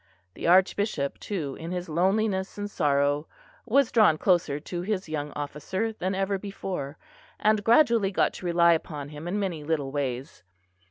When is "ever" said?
6.15-6.39